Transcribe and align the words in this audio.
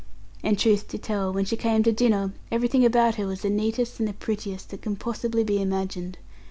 And 0.43 0.57
truth 0.57 0.87
to 0.87 0.97
tell, 0.97 1.31
when 1.31 1.45
she 1.45 1.55
came 1.55 1.83
to 1.83 1.91
dinner, 1.91 2.33
everything 2.51 2.83
about 2.83 3.13
her 3.17 3.27
was 3.27 3.41
the 3.43 3.51
neatest 3.51 3.99
and 3.99 4.19
prettiest 4.19 4.69
that 4.71 4.81
can 4.81 4.95
possibly 4.95 5.43
be 5.43 5.61
imagined. 5.61 6.17